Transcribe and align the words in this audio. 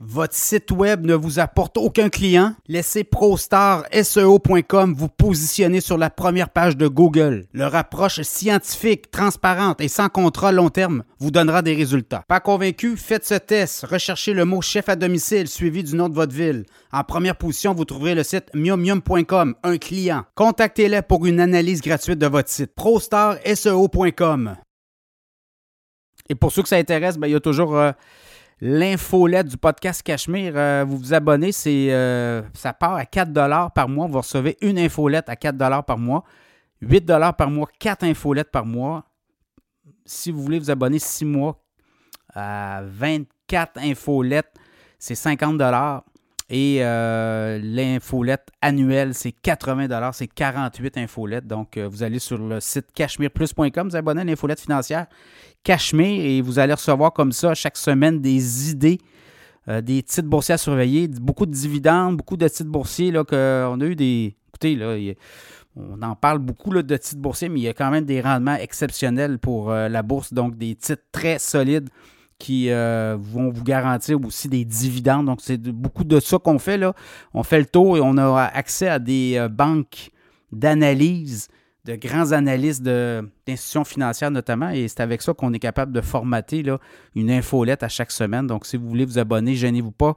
votre 0.00 0.34
site 0.34 0.70
web 0.70 1.06
ne 1.06 1.14
vous 1.14 1.38
apporte 1.38 1.78
aucun 1.78 2.08
client? 2.08 2.54
Laissez 2.68 3.02
ProStarSEO.com 3.04 4.94
vous 4.94 5.08
positionner 5.08 5.80
sur 5.80 5.96
la 5.96 6.10
première 6.10 6.50
page 6.50 6.76
de 6.76 6.86
Google. 6.86 7.46
Leur 7.52 7.74
approche 7.74 8.20
scientifique, 8.22 9.10
transparente 9.10 9.80
et 9.80 9.88
sans 9.88 10.08
contrat 10.08 10.52
long 10.52 10.68
terme 10.68 11.02
vous 11.18 11.30
donnera 11.30 11.62
des 11.62 11.74
résultats. 11.74 12.24
Pas 12.28 12.40
convaincu? 12.40 12.96
Faites 12.96 13.26
ce 13.26 13.34
test. 13.34 13.86
Recherchez 13.86 14.34
le 14.34 14.44
mot 14.44 14.60
chef 14.60 14.88
à 14.88 14.96
domicile 14.96 15.48
suivi 15.48 15.82
du 15.82 15.96
nom 15.96 16.08
de 16.08 16.14
votre 16.14 16.34
ville. 16.34 16.64
En 16.92 17.02
première 17.02 17.36
position, 17.36 17.72
vous 17.72 17.84
trouverez 17.84 18.14
le 18.14 18.22
site 18.22 18.50
miumium.com, 18.54 19.54
un 19.62 19.78
client. 19.78 20.24
Contactez-les 20.34 21.02
pour 21.02 21.26
une 21.26 21.40
analyse 21.40 21.80
gratuite 21.80 22.18
de 22.18 22.26
votre 22.26 22.50
site. 22.50 22.74
ProStarSEO.com. 22.74 24.56
Et 26.28 26.34
pour 26.34 26.52
ceux 26.52 26.62
que 26.62 26.68
ça 26.68 26.76
intéresse, 26.76 27.16
ben, 27.16 27.28
il 27.28 27.32
y 27.32 27.36
a 27.36 27.40
toujours... 27.40 27.76
Euh, 27.76 27.92
l'infolette 28.60 29.48
du 29.48 29.56
podcast 29.56 30.02
Cachemire. 30.02 30.54
Euh, 30.56 30.84
vous 30.86 30.98
vous 30.98 31.14
abonnez, 31.14 31.52
c'est, 31.52 31.92
euh, 31.92 32.42
ça 32.54 32.72
part 32.72 32.94
à 32.94 33.04
4 33.04 33.32
par 33.72 33.88
mois. 33.88 34.06
Vous 34.06 34.18
recevez 34.18 34.56
une 34.60 34.78
infolette 34.78 35.28
à 35.28 35.36
4 35.36 35.84
par 35.84 35.98
mois. 35.98 36.24
8 36.80 37.06
par 37.36 37.50
mois, 37.50 37.68
4 37.78 38.04
infolettes 38.04 38.50
par 38.50 38.66
mois. 38.66 39.04
Si 40.04 40.30
vous 40.30 40.42
voulez 40.42 40.58
vous 40.58 40.70
abonner 40.70 40.98
6 40.98 41.24
mois 41.24 41.62
à 42.34 42.82
24 42.84 43.78
infolettes, 43.78 44.52
c'est 44.98 45.14
50 45.14 45.58
et 46.48 46.78
euh, 46.80 47.58
l'infolette 47.62 48.48
annuelle, 48.60 49.14
c'est 49.14 49.32
80 49.32 50.12
c'est 50.12 50.28
48 50.28 50.96
infolettes. 50.98 51.46
Donc, 51.46 51.76
vous 51.76 52.02
allez 52.02 52.18
sur 52.18 52.38
le 52.38 52.60
site 52.60 52.86
cachemireplus.com, 52.94 53.88
vous 53.88 53.96
abonnez 53.96 54.20
à 54.20 54.24
l'infolette 54.24 54.60
financière 54.60 55.06
Cachemire 55.66 56.24
et 56.24 56.40
vous 56.42 56.60
allez 56.60 56.74
recevoir 56.74 57.12
comme 57.12 57.32
ça 57.32 57.52
chaque 57.54 57.76
semaine 57.76 58.20
des 58.20 58.70
idées, 58.70 58.98
euh, 59.66 59.80
des 59.80 60.00
titres 60.04 60.28
boursiers 60.28 60.54
à 60.54 60.58
surveiller, 60.58 61.08
beaucoup 61.08 61.44
de 61.44 61.50
dividendes, 61.50 62.16
beaucoup 62.16 62.36
de 62.36 62.46
titres 62.46 62.70
boursiers. 62.70 63.10
Là, 63.10 63.24
que 63.24 63.66
on 63.68 63.80
a 63.80 63.84
eu 63.84 63.96
des. 63.96 64.36
Écoutez, 64.46 64.76
là, 64.76 64.96
on 65.74 66.00
en 66.02 66.14
parle 66.14 66.38
beaucoup 66.38 66.70
là, 66.70 66.84
de 66.84 66.96
titres 66.96 67.20
boursiers, 67.20 67.48
mais 67.48 67.58
il 67.58 67.62
y 67.64 67.68
a 67.68 67.74
quand 67.74 67.90
même 67.90 68.04
des 68.04 68.20
rendements 68.20 68.54
exceptionnels 68.54 69.40
pour 69.40 69.72
euh, 69.72 69.88
la 69.88 70.04
bourse, 70.04 70.32
donc 70.32 70.56
des 70.56 70.76
titres 70.76 71.02
très 71.10 71.40
solides 71.40 71.88
qui 72.38 72.70
euh, 72.70 73.16
vont 73.18 73.50
vous 73.50 73.64
garantir 73.64 74.20
aussi 74.24 74.48
des 74.48 74.64
dividendes. 74.64 75.26
Donc, 75.26 75.40
c'est 75.42 75.60
beaucoup 75.60 76.04
de 76.04 76.20
ça 76.20 76.38
qu'on 76.38 76.58
fait. 76.58 76.78
Là. 76.78 76.94
On 77.34 77.42
fait 77.42 77.58
le 77.58 77.66
tour 77.66 77.96
et 77.96 78.00
on 78.00 78.16
a 78.18 78.42
accès 78.42 78.88
à 78.88 78.98
des 78.98 79.46
banques 79.50 80.10
d'analyse 80.52 81.48
de 81.86 81.94
grands 81.94 82.32
analystes 82.32 82.82
d'institutions 82.82 83.84
financières 83.84 84.30
notamment, 84.30 84.70
et 84.70 84.88
c'est 84.88 85.00
avec 85.00 85.22
ça 85.22 85.32
qu'on 85.32 85.52
est 85.52 85.60
capable 85.60 85.92
de 85.92 86.00
formater 86.00 86.62
là, 86.62 86.78
une 87.14 87.30
infolette 87.30 87.82
à 87.82 87.88
chaque 87.88 88.10
semaine. 88.10 88.46
Donc, 88.46 88.66
si 88.66 88.76
vous 88.76 88.88
voulez 88.88 89.04
vous 89.04 89.18
abonner, 89.18 89.54
gênez-vous 89.54 89.92
pas. 89.92 90.16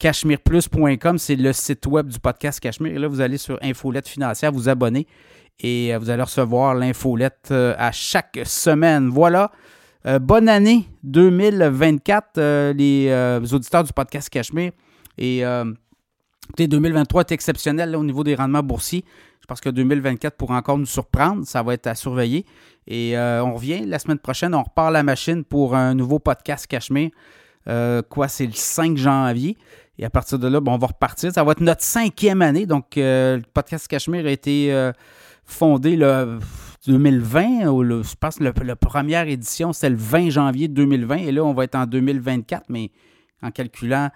CashmirePlus.com, 0.00 1.18
c'est 1.18 1.36
le 1.36 1.52
site 1.52 1.86
web 1.86 2.08
du 2.08 2.18
podcast 2.18 2.58
Cachemire. 2.58 2.96
Et 2.96 2.98
là, 2.98 3.06
vous 3.06 3.20
allez 3.20 3.38
sur 3.38 3.58
Infolette 3.62 4.08
financière, 4.08 4.50
vous 4.50 4.68
abonner 4.68 5.06
et 5.60 5.94
euh, 5.94 5.98
vous 5.98 6.10
allez 6.10 6.22
recevoir 6.22 6.74
l'infolette 6.74 7.48
euh, 7.52 7.74
à 7.78 7.92
chaque 7.92 8.40
semaine. 8.44 9.08
Voilà. 9.08 9.52
Euh, 10.06 10.18
bonne 10.18 10.48
année 10.48 10.86
2024, 11.04 12.72
les, 12.72 13.54
auditeurs 13.54 13.84
du 13.84 13.92
podcast 13.92 14.28
Cachemire. 14.28 14.72
Et 15.18 15.38
écoutez, 15.38 16.68
2023 16.68 17.22
est 17.22 17.32
exceptionnel 17.32 17.96
au 17.96 18.04
niveau 18.04 18.24
des 18.24 18.34
rendements 18.34 18.62
boursiers. 18.62 19.04
Je 19.44 19.46
pense 19.46 19.60
que 19.60 19.68
2024 19.68 20.38
pourra 20.38 20.56
encore 20.56 20.78
nous 20.78 20.86
surprendre. 20.86 21.46
Ça 21.46 21.62
va 21.62 21.74
être 21.74 21.86
à 21.86 21.94
surveiller. 21.94 22.46
Et 22.86 23.14
euh, 23.14 23.44
on 23.44 23.52
revient 23.52 23.84
la 23.84 23.98
semaine 23.98 24.18
prochaine. 24.18 24.54
On 24.54 24.62
repart 24.62 24.90
la 24.90 25.02
machine 25.02 25.44
pour 25.44 25.74
un 25.74 25.94
nouveau 25.94 26.18
podcast 26.18 26.66
Cachemire. 26.66 27.10
Euh, 27.68 28.00
quoi, 28.00 28.28
c'est 28.28 28.46
le 28.46 28.54
5 28.54 28.96
janvier. 28.96 29.58
Et 29.98 30.06
à 30.06 30.08
partir 30.08 30.38
de 30.38 30.48
là, 30.48 30.60
on 30.66 30.78
va 30.78 30.86
repartir. 30.86 31.30
Ça 31.30 31.44
va 31.44 31.52
être 31.52 31.60
notre 31.60 31.82
cinquième 31.82 32.40
année. 32.40 32.64
Donc, 32.64 32.96
euh, 32.96 33.36
le 33.36 33.42
podcast 33.52 33.86
Cachemire 33.86 34.24
a 34.24 34.30
été 34.30 34.90
fondé 35.44 35.94
le 35.94 36.38
2020. 36.86 37.66
Ou 37.68 38.02
je 38.02 38.14
pense 38.18 38.36
que 38.36 38.44
la 38.44 38.76
première 38.76 39.28
édition, 39.28 39.72
c'est 39.72 39.90
le 39.90 39.96
20 39.96 40.30
janvier 40.30 40.68
2020. 40.68 41.16
Et 41.16 41.32
là, 41.32 41.44
on 41.44 41.54
va 41.54 41.64
être 41.64 41.74
en 41.74 41.86
2024. 41.86 42.64
Mais 42.68 42.90
en 43.42 43.50
calculant 43.50 44.10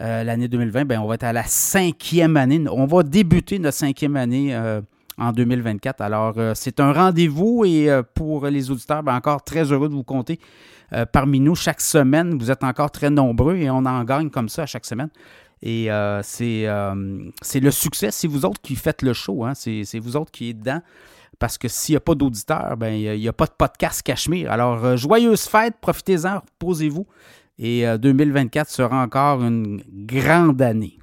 euh, 0.00 0.24
l'année 0.24 0.48
2020, 0.48 0.84
ben, 0.86 1.00
on 1.00 1.06
va 1.06 1.14
être 1.14 1.24
à 1.24 1.32
la 1.32 1.44
cinquième 1.44 2.36
année. 2.36 2.62
On 2.70 2.86
va 2.86 3.02
débuter 3.02 3.58
notre 3.58 3.76
cinquième 3.76 4.16
année 4.16 4.54
euh, 4.54 4.80
en 5.18 5.32
2024. 5.32 6.00
Alors, 6.00 6.34
euh, 6.38 6.52
c'est 6.54 6.80
un 6.80 6.92
rendez-vous 6.92 7.64
et 7.66 7.88
pour 8.14 8.46
les 8.46 8.70
auditeurs, 8.70 9.02
ben, 9.02 9.14
encore 9.14 9.44
très 9.44 9.70
heureux 9.72 9.88
de 9.88 9.94
vous 9.94 10.04
compter 10.04 10.38
parmi 11.12 11.38
nous 11.38 11.54
chaque 11.54 11.80
semaine. 11.80 12.36
Vous 12.36 12.50
êtes 12.50 12.64
encore 12.64 12.90
très 12.90 13.10
nombreux 13.10 13.56
et 13.56 13.70
on 13.70 13.86
en 13.86 14.02
gagne 14.02 14.28
comme 14.28 14.48
ça 14.48 14.62
à 14.62 14.66
chaque 14.66 14.84
semaine. 14.84 15.10
Et 15.62 15.88
c'est 16.22 16.64
le 16.66 17.70
succès. 17.70 18.10
C'est 18.10 18.26
vous 18.26 18.44
autres 18.44 18.60
qui 18.60 18.74
faites 18.74 19.02
le 19.02 19.12
show. 19.12 19.44
Hein. 19.44 19.52
C'est 19.54 20.00
vous 20.00 20.16
autres 20.16 20.32
qui 20.32 20.50
êtes 20.50 20.58
dedans. 20.58 20.80
Parce 21.40 21.58
que 21.58 21.66
s'il 21.66 21.94
n'y 21.94 21.96
a 21.96 22.00
pas 22.00 22.14
d'auditeurs, 22.14 22.76
ben, 22.76 22.94
il 22.94 23.18
n'y 23.18 23.26
a, 23.26 23.32
pas 23.32 23.46
de 23.46 23.52
podcast 23.56 24.02
Cachemire. 24.02 24.52
Alors, 24.52 24.96
joyeuse 24.96 25.48
fête, 25.48 25.74
profitez-en, 25.80 26.42
reposez-vous. 26.60 27.06
Et 27.58 27.84
2024 27.98 28.68
euh, 28.68 28.70
sera 28.70 29.02
encore 29.02 29.42
une 29.42 29.82
grande 29.90 30.60
année. 30.62 30.99